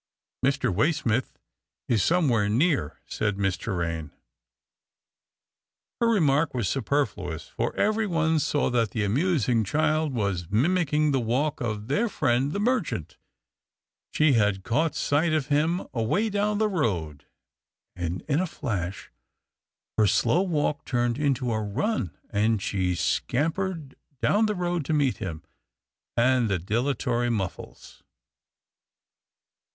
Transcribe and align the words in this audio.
"Mr. 0.47 0.73
Waysmith 0.73 1.33
is 1.87 2.01
somewhere 2.01 2.49
near," 2.49 2.99
said 3.05 3.37
Miss 3.37 3.55
Torraine. 3.55 4.09
Her 5.99 6.07
remark 6.07 6.55
was 6.55 6.67
superfluous, 6.67 7.49
for 7.49 7.75
everyone 7.75 8.39
saw 8.39 8.71
that 8.71 8.89
the 8.89 9.03
amusing 9.03 9.63
child 9.63 10.11
was 10.11 10.49
mimicking 10.49 11.11
the 11.11 11.19
walk 11.19 11.61
of 11.61 11.87
their 11.87 12.09
friend 12.09 12.51
the 12.51 12.59
merchant. 12.59 13.15
She 14.11 14.33
had 14.33 14.63
caught 14.63 14.95
sight 14.95 15.33
of 15.33 15.49
him 15.49 15.83
away 15.93 16.31
down 16.31 16.57
the 16.57 16.67
road, 16.67 17.25
and, 17.95 18.21
in 18.23 18.39
a 18.39 18.47
flash, 18.47 19.11
her 19.99 20.07
slow 20.07 20.41
walk 20.41 20.83
turned 20.83 21.19
into 21.19 21.51
a 21.53 21.61
run, 21.61 22.17
and 22.31 22.59
she 22.59 22.95
scampered 22.95 23.93
down 24.19 24.47
the 24.47 24.55
road 24.55 24.83
to 24.85 24.93
meet 24.93 25.17
him, 25.17 25.43
and 26.17 26.49
the 26.49 26.57
dilatory 26.57 27.29
Muffles. 27.29 28.01